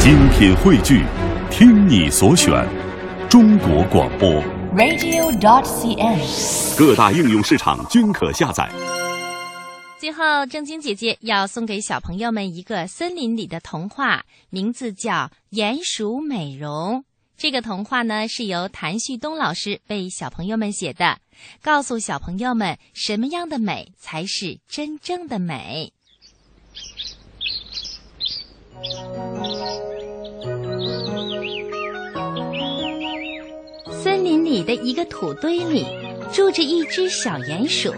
[0.00, 1.04] 精品汇聚，
[1.50, 2.64] 听你所选，
[3.28, 4.30] 中国广播。
[4.76, 6.78] radio.dot.cn，。
[6.78, 8.70] 各大应用市场均可下载。
[9.98, 17.00] 最后，正晶姐姐要送给小朋友们一个森林里的童话，名字叫《鼹鼠美容》。
[17.36, 21.18] 这个童话呢是由谭旭东老师为小朋友们写的，
[21.60, 25.92] 告诉小朋友们什么样的美才是真正的美。
[34.48, 35.86] 里的一个土堆里
[36.32, 37.92] 住着一只小鼹鼠，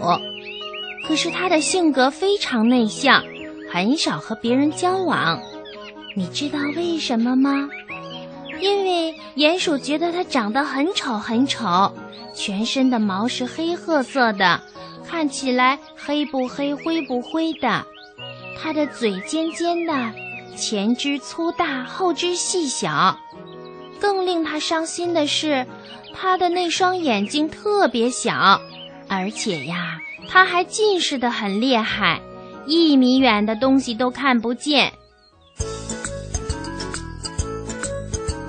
[1.07, 3.23] 可是它的性格非常内向，
[3.71, 5.39] 很少和别人交往。
[6.15, 7.69] 你知道为什么吗？
[8.59, 11.91] 因为鼹鼠觉得它长得很丑很丑，
[12.33, 14.61] 全身的毛是黑褐色的，
[15.07, 17.85] 看起来黑不黑灰不灰的。
[18.61, 19.93] 它的嘴尖尖的，
[20.55, 23.17] 前肢粗大，后肢细小。
[24.01, 25.65] 更令他伤心的是，
[26.15, 28.59] 他的那双眼睛特别小，
[29.07, 32.19] 而且呀，他还近视的很厉害，
[32.65, 34.91] 一米远的东西都看不见。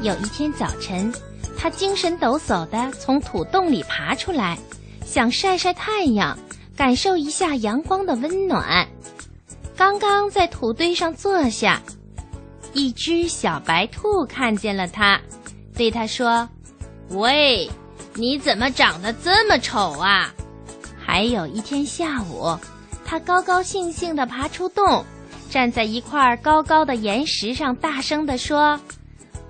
[0.01, 1.13] 有一天早晨，
[1.59, 4.59] 他精神抖擞地从土洞里爬出来，
[5.05, 6.37] 想晒晒太阳，
[6.75, 8.89] 感受一下阳光的温暖。
[9.77, 11.81] 刚刚在土堆上坐下，
[12.73, 15.21] 一只小白兔看见了他。
[15.77, 16.49] 对他说
[17.11, 17.71] ：“喂，
[18.15, 20.33] 你怎么长得这么丑啊？”
[21.05, 22.57] 还有一天下午，
[23.05, 25.05] 他高高兴兴地爬出洞，
[25.51, 28.79] 站在一块高高的岩石上，大声地说：“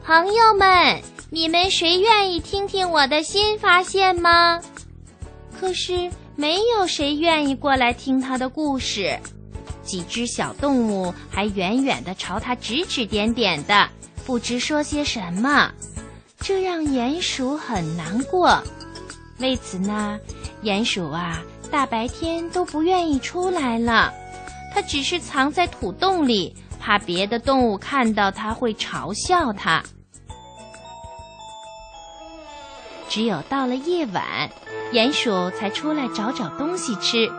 [0.04, 4.60] 朋友们，你们谁愿意听听我的新发现吗？”
[5.60, 9.18] 可是没有谁愿意过来听他的故事。
[9.84, 13.88] 几只小动物还远远地朝他指指点点的，
[14.24, 15.70] 不知说些什么。
[16.44, 18.60] 这让鼹鼠很难过，
[19.38, 20.18] 为此呢，
[20.64, 24.12] 鼹鼠啊，大白天都不愿意出来了。
[24.74, 29.80] 它只是藏在土洞里，怕别的动物看到它会嘲笑它。
[33.08, 34.50] 只有到了夜晚，
[34.92, 37.30] 鼹鼠才出来找找东西吃，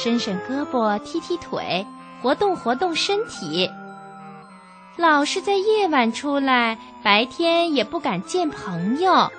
[0.00, 1.84] 伸伸胳膊，踢踢腿，
[2.22, 3.68] 活动活动身体。
[4.96, 9.30] 老是在夜晚出来，白天也不敢见朋友，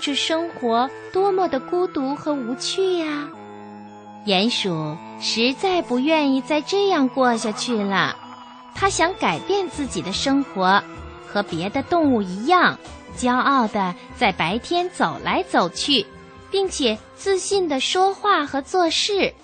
[0.00, 3.28] 这生活多么的孤独和无趣呀！
[4.26, 8.16] 鼹鼠实在不愿意再这样过下去了，
[8.74, 10.82] 它想改变自己的生活，
[11.26, 12.78] 和别的动物一样，
[13.14, 16.06] 骄傲地在白天走来走去，
[16.50, 19.34] 并且自信地说话和做事。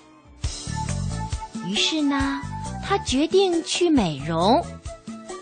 [1.67, 2.41] 于是呢，
[2.87, 4.65] 它决定去美容。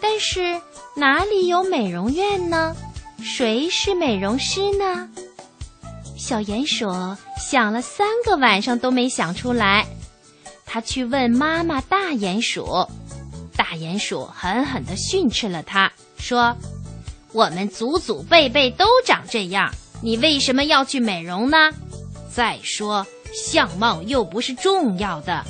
[0.00, 0.60] 但是
[0.94, 2.74] 哪里有美容院呢？
[3.22, 5.08] 谁是美容师呢？
[6.16, 6.86] 小鼹鼠
[7.38, 9.86] 想了三个晚上都没想出来。
[10.64, 12.86] 他去问妈妈大鼹鼠，
[13.56, 16.56] 大鼹鼠狠狠地训斥了他，说
[17.32, 21.70] ：“我们祖祖辈辈都长这样，你为什么要去美容呢？
[22.32, 25.44] 再说，相貌又不是重要的，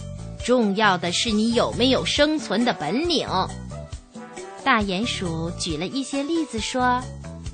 [0.45, 3.29] 重要的是你有没有生存的本领。”
[4.67, 7.01] 大鼹鼠举了一些例子说：“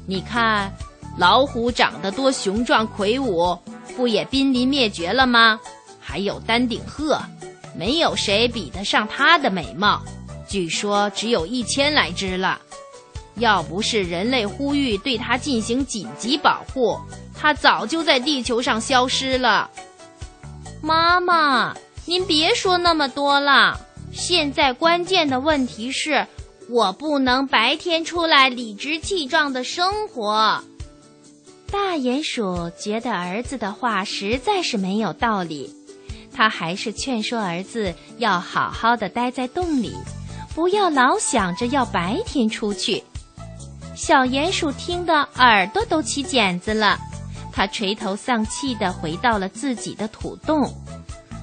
[0.08, 0.72] 你看，
[1.18, 3.54] 老虎长得多雄壮魁梧，
[3.94, 5.60] 不也濒临灭绝了吗？
[6.00, 7.20] 还有丹顶鹤，
[7.76, 10.00] 没有谁比得上它的美貌，
[10.48, 12.58] 据说只有一千来只了。
[13.34, 16.98] 要不是人类呼吁对它进行紧急保护，
[17.38, 19.70] 它早就在地球上消失了。”
[20.80, 23.78] 妈妈，您别说那么多了，
[24.12, 26.26] 现在关键的问题是。
[26.72, 30.64] 我不能白天出来理直气壮的生活。
[31.70, 35.70] 大鼹鼠觉得儿子的话实在是没有道理，
[36.32, 39.94] 他还是劝说儿子要好好的待在洞里，
[40.54, 43.04] 不要老想着要白天出去。
[43.94, 46.98] 小鼹鼠听得耳朵都起茧子了，
[47.52, 50.74] 他垂头丧气的回到了自己的土洞。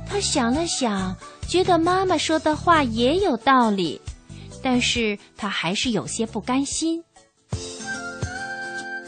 [0.09, 1.15] 他想了想，
[1.47, 4.01] 觉得妈妈说的话也有道理。
[4.61, 7.03] 但是他还是有些不甘心。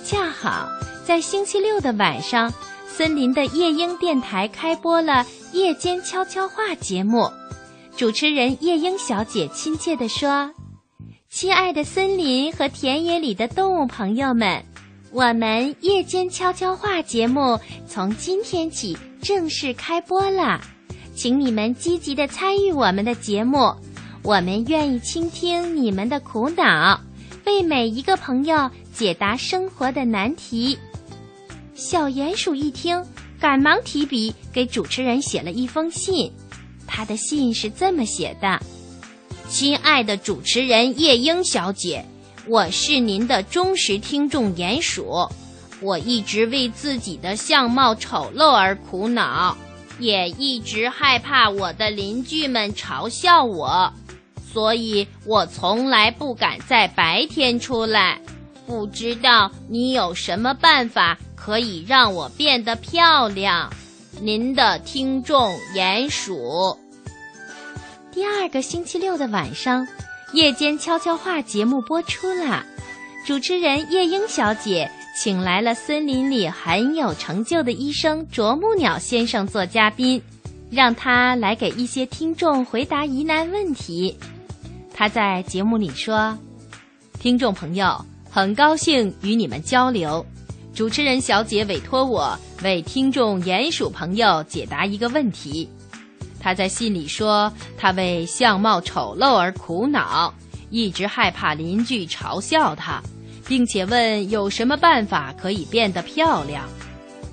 [0.03, 0.69] 恰好
[1.05, 2.51] 在星期六的晚上，
[2.87, 7.29] 森林的夜莺电台开播了夜间悄悄话节目。
[7.95, 10.51] 主持人夜莺小姐亲切地说
[11.29, 14.63] ：“亲爱的森林和田野里的动物朋友们，
[15.11, 20.59] 我们夜间悄悄话节目从今天起正式开播了，
[21.15, 23.73] 请你们积极地参与我们的节目。”
[24.23, 27.01] 我们愿意倾听你们的苦恼，
[27.45, 30.77] 为每一个朋友解答生活的难题。
[31.73, 33.03] 小鼹鼠一听，
[33.39, 36.31] 赶忙提笔给主持人写了一封信。
[36.85, 38.61] 他的信是这么写的
[39.49, 42.05] ：“亲爱的主持人夜莺小姐，
[42.45, 45.27] 我是您的忠实听众鼹鼠。
[45.81, 49.57] 我一直为自己的相貌丑陋而苦恼，
[50.01, 53.93] 也一直害怕我的邻居们嘲笑我，
[54.51, 58.19] 所以我从来不敢在白天出来。
[58.67, 63.73] 不知道你有什么办法？”可以让我变得漂亮。
[64.21, 66.77] 您的听众鼹鼠。
[68.11, 69.87] 第二个星期六的晚上，
[70.33, 72.63] 夜间悄悄话节目播出了。
[73.25, 80.21] 主持人夜莺小姐请来了森林里很有成就的医生啄木鸟先生做嘉宾，
[80.69, 84.17] 让他来给一些听众回答疑难问题。
[84.93, 86.37] 他在节目里说
[87.19, 90.25] ：“听众朋友，很高兴与你们交流。”
[90.73, 95.69] 主持人小姐委托我为听众鼹鼠朋友解答一个问题。
[96.39, 100.33] 他在信里说，他为相貌丑陋而苦恼，
[100.69, 103.03] 一直害怕邻居嘲笑他，
[103.51, 106.63] 并且问有什么办法可以变得漂亮。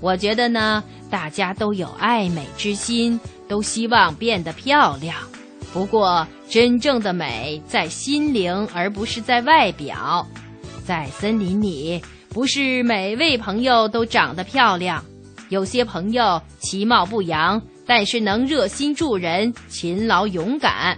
[0.01, 5.15] 我觉得呢，大家都有爱美之心，都希望变得漂亮。
[5.73, 10.27] 不过，真正的美在心灵，而不是在外表。
[10.85, 12.03] 在森林里。
[12.31, 15.03] 不是每位朋友都长得漂亮，
[15.51, 20.97] 有些朋友其貌不扬，但是能热心助人、勤劳勇敢；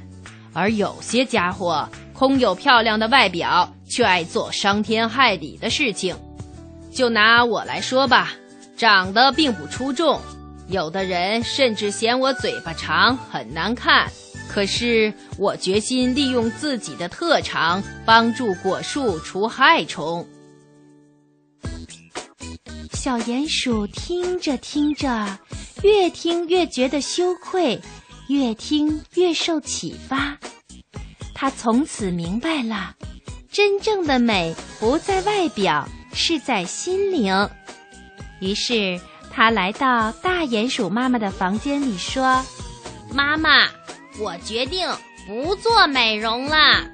[0.54, 1.86] 而有些家伙
[2.20, 6.14] 空有漂亮的外表，却爱做伤天害理的事情。
[6.92, 8.34] 就拿我来说吧，
[8.76, 10.20] 长得并不出众，
[10.68, 14.06] 有的人甚至嫌我嘴巴长很难看。
[14.50, 20.28] 可是我决心利用自己的特长，帮助果树除害虫。
[22.92, 25.38] 小鼹鼠听着听着，
[25.82, 27.80] 越听越觉得羞愧，
[28.28, 30.36] 越听越受启发。
[31.40, 32.94] 他从此明白了，
[33.50, 37.48] 真正的美不在外表，是在心灵。
[38.40, 39.00] 于是
[39.32, 42.44] 他来到大鼹鼠妈妈的房间里，说
[43.14, 43.68] ：“妈妈，
[44.18, 44.86] 我决定
[45.26, 46.84] 不做美容了。”